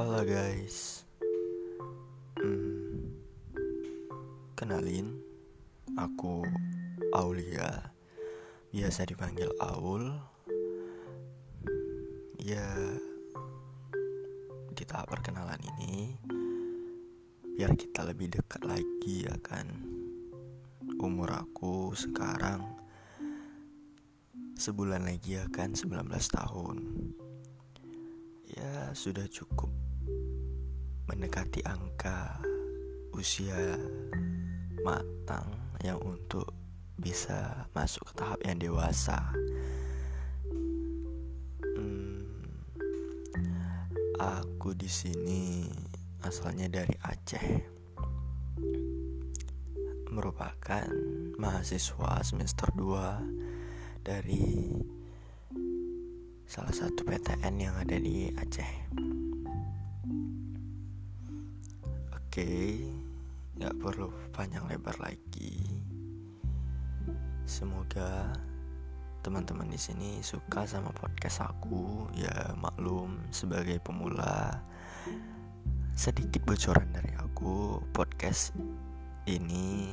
[0.00, 1.04] guys.
[2.40, 3.12] Hmm,
[4.56, 5.20] Kenalin
[5.92, 6.40] Aku
[7.12, 7.92] Aulia.
[8.72, 10.08] Biasa dipanggil Aul.
[12.40, 12.64] Ya
[14.72, 16.16] Di tahap perkenalan ini
[17.60, 19.68] Biar kita lebih dekat lagi ya kan?
[20.96, 22.64] Umur aku sekarang
[24.56, 25.76] Sebulan lagi ya kan?
[25.76, 26.76] 19 tahun.
[28.48, 29.79] Ya sudah cukup
[31.10, 32.38] mendekati angka
[33.10, 33.76] usia
[34.86, 35.50] matang
[35.84, 36.52] yang untuk
[37.00, 39.18] bisa masuk ke tahap yang dewasa.
[41.76, 42.24] Hmm,
[44.20, 45.64] aku di sini
[46.20, 47.48] asalnya dari Aceh,
[50.12, 50.84] merupakan
[51.40, 54.76] mahasiswa semester 2 dari
[56.44, 58.72] salah satu PTN yang ada di Aceh.
[62.30, 62.86] Oke,
[63.58, 65.66] nggak perlu panjang lebar lagi.
[67.42, 68.30] Semoga
[69.18, 72.06] teman-teman di sini suka sama podcast aku.
[72.14, 74.62] Ya maklum sebagai pemula,
[75.98, 77.82] sedikit bocoran dari aku.
[77.90, 78.54] Podcast
[79.26, 79.90] ini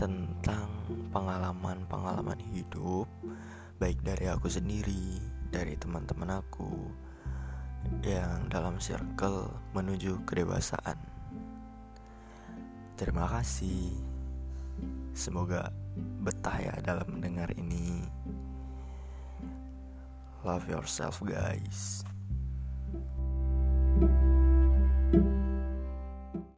[0.00, 0.72] tentang
[1.12, 3.04] pengalaman-pengalaman hidup,
[3.76, 5.20] baik dari aku sendiri,
[5.52, 6.88] dari teman-teman aku
[8.04, 10.96] yang dalam circle menuju kedewasaan.
[12.96, 13.92] Terima kasih.
[15.16, 15.72] Semoga
[16.20, 18.04] betah ya dalam mendengar ini.
[20.44, 22.04] Love yourself, guys.